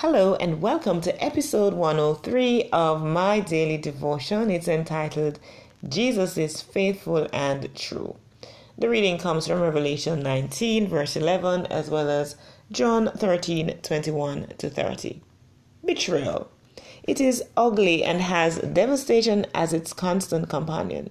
Hello, 0.00 0.34
and 0.36 0.62
welcome 0.62 1.02
to 1.02 1.22
episode 1.22 1.74
103 1.74 2.70
of 2.72 3.04
My 3.04 3.38
Daily 3.38 3.76
Devotion. 3.76 4.50
It's 4.50 4.66
entitled 4.66 5.38
Jesus 5.86 6.38
is 6.38 6.62
Faithful 6.62 7.28
and 7.34 7.68
True. 7.74 8.16
The 8.78 8.88
reading 8.88 9.18
comes 9.18 9.46
from 9.46 9.60
Revelation 9.60 10.22
19, 10.22 10.88
verse 10.88 11.16
11, 11.16 11.66
as 11.66 11.90
well 11.90 12.08
as 12.08 12.36
John 12.72 13.10
13, 13.14 13.80
21 13.82 14.54
to 14.56 14.70
30. 14.70 15.20
Betrayal. 15.84 16.48
It 17.02 17.20
is 17.20 17.44
ugly 17.54 18.02
and 18.02 18.22
has 18.22 18.56
devastation 18.56 19.44
as 19.54 19.74
its 19.74 19.92
constant 19.92 20.48
companion. 20.48 21.10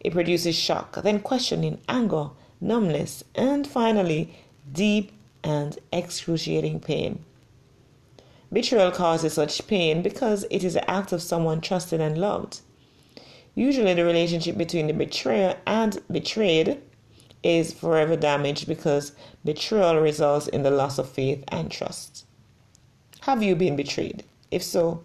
It 0.00 0.14
produces 0.14 0.56
shock, 0.56 1.02
then 1.02 1.20
questioning, 1.20 1.82
anger, 1.86 2.30
numbness, 2.62 3.24
and 3.34 3.66
finally, 3.66 4.34
deep 4.72 5.12
and 5.44 5.78
excruciating 5.92 6.80
pain. 6.80 7.22
Betrayal 8.52 8.92
causes 8.92 9.32
such 9.34 9.66
pain 9.66 10.02
because 10.02 10.44
it 10.50 10.62
is 10.62 10.74
the 10.74 10.90
act 10.90 11.12
of 11.12 11.22
someone 11.22 11.60
trusted 11.60 12.00
and 12.00 12.18
loved. 12.18 12.60
Usually, 13.54 13.94
the 13.94 14.04
relationship 14.04 14.56
between 14.56 14.86
the 14.86 14.92
betrayer 14.92 15.56
and 15.66 16.00
betrayed 16.10 16.80
is 17.42 17.72
forever 17.72 18.16
damaged 18.16 18.68
because 18.68 19.12
betrayal 19.44 20.00
results 20.00 20.46
in 20.48 20.62
the 20.62 20.70
loss 20.70 20.98
of 20.98 21.08
faith 21.08 21.42
and 21.48 21.70
trust. 21.70 22.26
Have 23.20 23.42
you 23.42 23.56
been 23.56 23.76
betrayed? 23.76 24.24
If 24.50 24.62
so, 24.62 25.02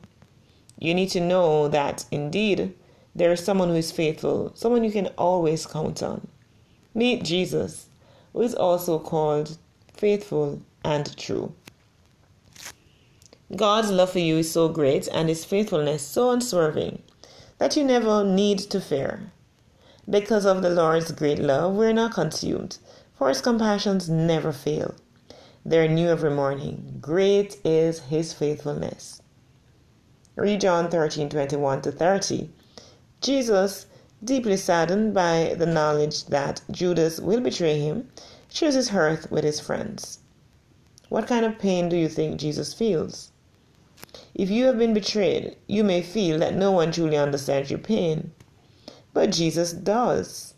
you 0.78 0.94
need 0.94 1.10
to 1.10 1.20
know 1.20 1.68
that 1.68 2.06
indeed 2.12 2.74
there 3.16 3.32
is 3.32 3.44
someone 3.44 3.70
who 3.70 3.76
is 3.76 3.92
faithful, 3.92 4.52
someone 4.56 4.84
you 4.84 4.92
can 4.92 5.08
always 5.18 5.66
count 5.66 6.02
on. 6.04 6.28
Meet 6.94 7.24
Jesus, 7.24 7.88
who 8.34 8.42
is 8.42 8.54
also 8.54 9.00
called 9.00 9.58
faithful 9.94 10.62
and 10.84 11.16
true. 11.18 11.54
God's 13.56 13.92
love 13.92 14.12
for 14.12 14.20
you 14.20 14.38
is 14.38 14.50
so 14.50 14.70
great 14.70 15.10
and 15.12 15.28
his 15.28 15.44
faithfulness 15.44 16.02
so 16.02 16.30
unswerving 16.32 17.02
that 17.58 17.76
you 17.76 17.84
never 17.84 18.24
need 18.24 18.60
to 18.60 18.80
fear. 18.80 19.34
Because 20.10 20.46
of 20.46 20.62
the 20.62 20.70
Lord's 20.70 21.12
great 21.12 21.38
love, 21.38 21.76
we're 21.76 21.92
not 21.92 22.14
consumed, 22.14 22.78
for 23.14 23.28
his 23.28 23.42
compassions 23.42 24.10
never 24.10 24.54
fail. 24.54 24.96
They're 25.66 25.90
new 25.90 26.08
every 26.08 26.32
morning. 26.32 27.00
Great 27.02 27.58
is 27.66 28.00
his 28.00 28.32
faithfulness. 28.32 29.22
Read 30.38 30.62
John 30.62 30.90
13 30.90 31.28
21 31.28 31.82
to 31.82 31.92
30. 31.92 32.50
Jesus, 33.20 33.86
deeply 34.24 34.56
saddened 34.56 35.14
by 35.14 35.56
the 35.58 35.66
knowledge 35.66 36.26
that 36.28 36.62
Judas 36.72 37.20
will 37.20 37.42
betray 37.42 37.80
him, 37.80 38.10
shares 38.48 38.76
his 38.76 38.90
hearth 38.90 39.30
with 39.30 39.44
his 39.44 39.60
friends. 39.60 40.20
What 41.10 41.28
kind 41.28 41.46
of 41.46 41.60
pain 41.60 41.90
do 41.90 41.98
you 41.98 42.08
think 42.08 42.40
Jesus 42.40 42.74
feels? 42.74 43.31
If 44.34 44.50
you 44.50 44.66
have 44.66 44.78
been 44.80 44.94
betrayed, 44.94 45.56
you 45.68 45.84
may 45.84 46.02
feel 46.02 46.40
that 46.40 46.56
no 46.56 46.72
one 46.72 46.92
truly 46.92 47.18
understands 47.18 47.70
your 47.70 47.80
pain. 47.80 48.32
But 49.14 49.32
Jesus 49.32 49.74
does. 49.74 50.54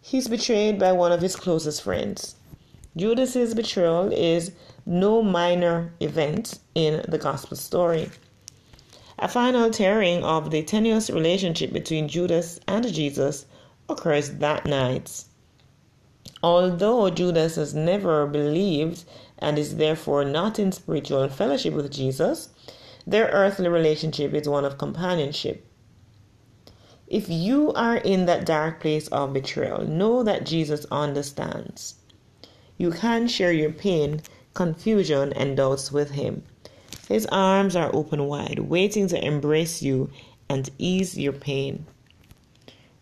He's 0.00 0.28
betrayed 0.28 0.78
by 0.78 0.92
one 0.92 1.12
of 1.12 1.22
his 1.22 1.36
closest 1.36 1.82
friends. 1.82 2.34
Judas's 2.96 3.54
betrayal 3.54 4.12
is 4.12 4.52
no 4.84 5.22
minor 5.22 5.92
event 6.00 6.58
in 6.74 7.04
the 7.08 7.16
gospel 7.16 7.56
story. 7.56 8.10
A 9.18 9.28
final 9.28 9.70
tearing 9.70 10.24
of 10.24 10.50
the 10.50 10.62
tenuous 10.62 11.08
relationship 11.08 11.72
between 11.72 12.08
Judas 12.08 12.58
and 12.66 12.92
Jesus 12.92 13.46
occurs 13.88 14.30
that 14.30 14.66
night. 14.66 15.24
Although 16.42 17.08
Judas 17.08 17.54
has 17.54 17.72
never 17.72 18.26
believed 18.26 19.04
and 19.38 19.58
is 19.58 19.76
therefore 19.76 20.24
not 20.24 20.58
in 20.58 20.72
spiritual 20.72 21.28
fellowship 21.28 21.72
with 21.72 21.92
Jesus, 21.92 22.48
their 23.06 23.26
earthly 23.26 23.68
relationship 23.68 24.32
is 24.34 24.48
one 24.48 24.64
of 24.64 24.78
companionship. 24.78 25.66
If 27.08 27.28
you 27.28 27.72
are 27.74 27.96
in 27.98 28.26
that 28.26 28.46
dark 28.46 28.80
place 28.80 29.08
of 29.08 29.34
betrayal, 29.34 29.84
know 29.84 30.22
that 30.22 30.46
Jesus 30.46 30.86
understands. 30.90 31.96
You 32.78 32.90
can 32.90 33.28
share 33.28 33.52
your 33.52 33.72
pain, 33.72 34.22
confusion, 34.54 35.32
and 35.34 35.56
doubts 35.56 35.92
with 35.92 36.12
Him. 36.12 36.42
His 37.08 37.26
arms 37.26 37.76
are 37.76 37.94
open 37.94 38.26
wide, 38.26 38.60
waiting 38.60 39.08
to 39.08 39.22
embrace 39.22 39.82
you 39.82 40.10
and 40.48 40.70
ease 40.78 41.18
your 41.18 41.32
pain. 41.34 41.84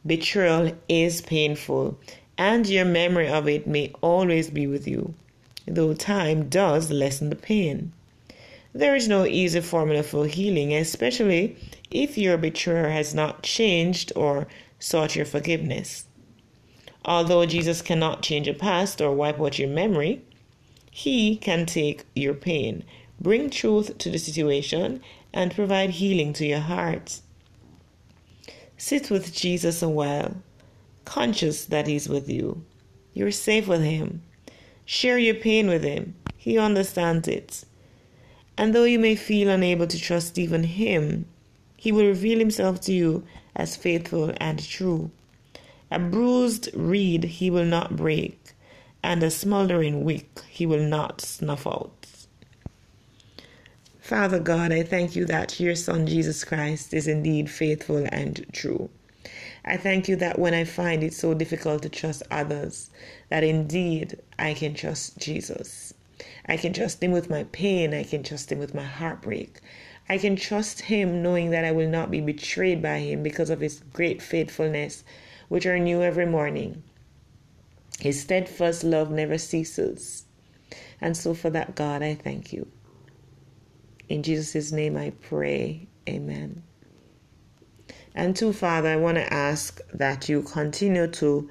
Betrayal 0.05 0.72
is 0.89 1.21
painful, 1.21 1.99
and 2.37 2.66
your 2.66 2.87
memory 2.87 3.28
of 3.28 3.47
it 3.47 3.66
may 3.66 3.93
always 4.00 4.50
be 4.50 4.66
with 4.66 4.89
you, 4.89 5.15
though 5.66 5.94
time 5.94 6.49
does 6.49 6.91
lessen 6.91 7.31
the 7.31 7.37
pain. 7.37 7.93
There 8.73 8.95
is 8.95 9.09
no 9.09 9.27
easy 9.27 9.61
formula 9.61 10.05
for 10.05 10.27
healing, 10.27 10.73
especially 10.73 11.57
if 11.91 12.17
your 12.17 12.39
betrayer 12.39 12.91
has 12.91 13.13
not 13.13 13.43
changed 13.43 14.13
or 14.15 14.47
sought 14.79 15.17
your 15.17 15.27
forgiveness. 15.27 16.05
Although 17.05 17.47
Jesus 17.47 17.83
cannot 17.83 18.23
change 18.23 18.47
your 18.47 18.55
past 18.55 19.01
or 19.01 19.13
wipe 19.13 19.41
out 19.41 19.59
your 19.59 19.69
memory, 19.69 20.23
He 20.91 21.37
can 21.37 21.67
take 21.67 22.05
your 22.15 22.35
pain, 22.35 22.85
bring 23.21 23.51
truth 23.51 23.99
to 23.99 24.11
the 24.11 24.19
situation, 24.19 25.03
and 25.33 25.55
provide 25.55 25.91
healing 25.91 26.33
to 26.35 26.47
your 26.47 26.61
heart. 26.61 27.21
Sit 28.77 29.11
with 29.11 29.35
Jesus 29.35 29.83
a 29.83 29.89
while, 29.89 30.37
conscious 31.05 31.65
that 31.65 31.89
He's 31.89 32.09
with 32.09 32.29
you. 32.29 32.65
You're 33.15 33.33
safe 33.33 33.67
with 33.67 33.83
Him. 33.83 34.23
Share 34.85 35.19
your 35.19 35.35
pain 35.35 35.67
with 35.69 35.83
Him, 35.83 36.15
He 36.37 36.57
understands 36.57 37.27
it. 37.27 37.65
And 38.60 38.75
though 38.75 38.84
you 38.84 38.98
may 38.98 39.16
feel 39.16 39.48
unable 39.48 39.87
to 39.87 39.98
trust 39.98 40.37
even 40.37 40.65
Him, 40.65 41.25
He 41.78 41.91
will 41.91 42.04
reveal 42.04 42.38
Himself 42.38 42.78
to 42.82 42.93
you 42.93 43.25
as 43.56 43.75
faithful 43.75 44.34
and 44.37 44.62
true. 44.62 45.10
A 45.91 45.98
bruised 45.98 46.69
reed 46.75 47.25
He 47.25 47.48
will 47.48 47.65
not 47.65 47.97
break, 47.97 48.53
and 49.03 49.22
a 49.22 49.31
smoldering 49.31 50.04
wick 50.04 50.43
He 50.47 50.66
will 50.66 50.87
not 50.87 51.22
snuff 51.22 51.66
out. 51.66 52.06
Father 53.98 54.38
God, 54.38 54.72
I 54.72 54.82
thank 54.82 55.16
you 55.16 55.25
that 55.25 55.59
your 55.59 55.75
Son 55.75 56.06
Jesus 56.06 56.44
Christ 56.44 56.92
is 56.92 57.09
indeed 57.09 57.48
faithful 57.48 58.06
and 58.12 58.44
true. 58.53 58.91
I 59.65 59.78
thank 59.78 60.06
you 60.06 60.16
that 60.16 60.38
when 60.38 60.53
I 60.53 60.65
find 60.65 61.03
it 61.03 61.15
so 61.15 61.32
difficult 61.32 61.81
to 61.84 61.88
trust 61.88 62.25
others, 62.31 62.91
that 63.31 63.42
indeed 63.42 64.21
I 64.38 64.53
can 64.53 64.75
trust 64.75 65.16
Jesus. 65.16 65.90
I 66.47 66.57
can 66.57 66.73
trust 66.73 67.03
Him 67.03 67.13
with 67.13 67.31
my 67.31 67.45
pain. 67.45 67.95
I 67.95 68.05
can 68.05 68.23
trust 68.23 68.51
Him 68.51 68.59
with 68.59 68.75
my 68.75 68.85
heartbreak. 68.85 69.61
I 70.09 70.19
can 70.19 70.37
trust 70.37 70.83
Him 70.83 71.23
knowing 71.23 71.51
that 71.51 71.65
I 71.65 71.73
will 71.73 71.89
not 71.89 72.11
be 72.11 72.21
betrayed 72.21 72.83
by 72.83 72.99
Him 72.99 73.23
because 73.23 73.51
of 73.51 73.61
His 73.61 73.83
great 73.93 74.21
faithfulness, 74.21 75.05
which 75.49 75.67
are 75.67 75.79
new 75.79 76.03
every 76.03 76.27
morning. 76.27 76.83
His 78.01 78.21
steadfast 78.21 78.83
love 78.83 79.11
never 79.11 79.39
ceases. 79.39 80.25
And 81.01 81.17
so, 81.17 81.35
for 81.35 81.51
that, 81.51 81.75
God, 81.75 82.03
I 82.03 82.15
thank 82.15 82.53
you. 82.53 82.66
In 84.09 84.23
Jesus' 84.23 84.73
name 84.73 84.97
I 84.97 85.11
pray. 85.11 85.87
Amen. 86.09 86.63
And 88.15 88.34
to 88.37 88.53
Father, 88.53 88.89
I 88.89 88.97
want 88.97 89.16
to 89.16 89.33
ask 89.33 89.81
that 89.95 90.28
you 90.28 90.43
continue 90.43 91.07
to 91.07 91.49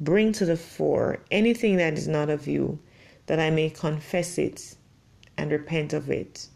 bring 0.00 0.32
to 0.32 0.44
the 0.44 0.56
fore 0.56 1.20
anything 1.30 1.76
that 1.76 1.94
is 1.94 2.08
not 2.08 2.30
of 2.30 2.48
you 2.48 2.80
that 3.30 3.38
I 3.38 3.48
may 3.48 3.70
confess 3.70 4.38
it 4.38 4.74
and 5.38 5.52
repent 5.52 5.92
of 5.92 6.10
it, 6.10 6.48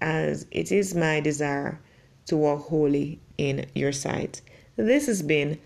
as 0.00 0.46
it 0.52 0.72
is 0.72 0.94
my 0.94 1.20
desire 1.20 1.78
to 2.24 2.34
walk 2.34 2.62
holy 2.62 3.20
in 3.36 3.66
your 3.74 3.92
sight. 3.92 4.40
This 4.76 5.06
has 5.06 5.20
been 5.20 5.58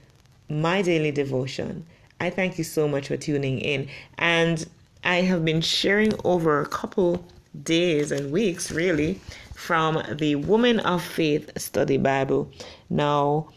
my 0.48 0.82
daily 0.82 1.12
devotion. 1.12 1.86
I 2.18 2.30
thank 2.30 2.58
you 2.58 2.64
so 2.64 2.88
much 2.88 3.06
for 3.06 3.16
tuning 3.16 3.60
in. 3.60 3.88
And 4.18 4.68
I 5.04 5.20
have 5.20 5.44
been 5.44 5.60
sharing 5.60 6.12
over 6.24 6.60
a 6.60 6.66
couple 6.66 7.24
days 7.62 8.10
and 8.10 8.32
weeks, 8.32 8.72
really, 8.72 9.20
from 9.54 10.02
the 10.10 10.34
Woman 10.34 10.80
of 10.80 11.04
Faith 11.04 11.56
Study 11.56 11.98
Bible. 11.98 12.50
Now, 12.90 13.50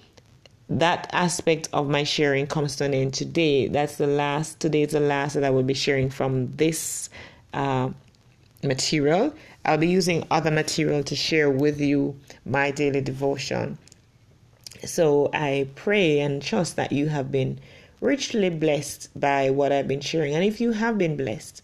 that 0.72 1.10
aspect 1.12 1.68
of 1.74 1.90
my 1.90 2.04
sharing 2.04 2.48
comes 2.48 2.78
to 2.78 2.86
an 2.86 2.94
end 2.94 3.14
today. 3.14 3.68
That's 3.68 3.98
the 3.98 4.08
last, 4.08 4.60
today 4.62 4.84
is 4.84 4.94
the 4.94 5.02
last 5.02 5.34
that 5.34 5.44
I 5.44 5.50
will 5.50 5.64
be 5.64 5.74
sharing 5.74 6.10
from 6.10 6.56
this 6.56 7.10
uh, 7.54 7.90
material. 8.64 9.34
I'll 9.66 9.78
be 9.78 9.90
using 9.90 10.26
other 10.32 10.50
material 10.50 11.04
to 11.04 11.16
share 11.16 11.50
with 11.50 11.82
you 11.82 12.16
my 12.46 12.72
daily 12.72 13.02
devotion. 13.02 13.78
So 14.86 15.30
I 15.34 15.68
pray 15.76 16.22
and 16.22 16.42
trust 16.42 16.78
that 16.78 16.94
you 16.94 17.10
have 17.10 17.32
been 17.32 17.60
richly 18.00 18.50
blessed 18.50 19.10
by 19.20 19.50
what 19.50 19.74
I've 19.74 19.90
been 19.90 20.02
sharing. 20.02 20.34
And 20.34 20.44
if 20.44 20.62
you 20.62 20.72
have 20.72 20.98
been 20.98 21.18
blessed, 21.18 21.62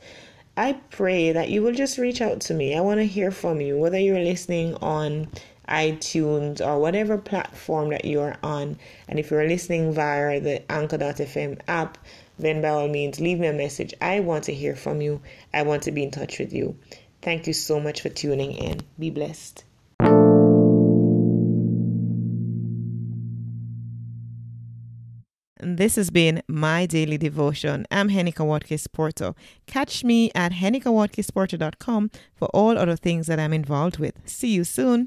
I 0.57 0.73
pray 0.91 1.31
that 1.31 1.49
you 1.49 1.61
will 1.61 1.73
just 1.73 1.97
reach 1.97 2.19
out 2.19 2.41
to 2.41 2.53
me. 2.53 2.75
I 2.75 2.81
want 2.81 2.99
to 2.99 3.05
hear 3.05 3.31
from 3.31 3.61
you, 3.61 3.77
whether 3.77 3.97
you're 3.97 4.19
listening 4.19 4.75
on 4.75 5.29
iTunes 5.67 6.65
or 6.65 6.79
whatever 6.79 7.17
platform 7.17 7.89
that 7.89 8.05
you're 8.05 8.35
on. 8.43 8.77
And 9.07 9.19
if 9.19 9.31
you're 9.31 9.47
listening 9.47 9.93
via 9.93 10.39
the 10.39 10.69
Anchor.fm 10.71 11.59
app, 11.67 11.97
then 12.39 12.61
by 12.61 12.69
all 12.69 12.87
means, 12.87 13.19
leave 13.19 13.39
me 13.39 13.47
a 13.47 13.53
message. 13.53 13.93
I 14.01 14.19
want 14.19 14.43
to 14.45 14.53
hear 14.53 14.75
from 14.75 15.01
you. 15.01 15.21
I 15.53 15.63
want 15.63 15.83
to 15.83 15.91
be 15.91 16.03
in 16.03 16.11
touch 16.11 16.39
with 16.39 16.53
you. 16.53 16.77
Thank 17.21 17.47
you 17.47 17.53
so 17.53 17.79
much 17.79 18.01
for 18.01 18.09
tuning 18.09 18.51
in. 18.51 18.81
Be 18.99 19.09
blessed. 19.09 19.63
This 25.59 25.95
has 25.95 26.09
been 26.09 26.43
my 26.47 26.85
daily 26.85 27.17
devotion. 27.17 27.85
I'm 27.91 28.09
Henika 28.09 28.45
Watkins 28.45 28.87
Porto. 28.87 29.35
Catch 29.65 30.03
me 30.03 30.31
at 30.33 30.53
henikawatkisporto.com 30.53 32.11
for 32.35 32.47
all 32.53 32.77
other 32.77 32.95
things 32.95 33.27
that 33.27 33.39
I'm 33.39 33.53
involved 33.53 33.97
with. 33.99 34.15
See 34.25 34.49
you 34.49 34.63
soon. 34.63 35.05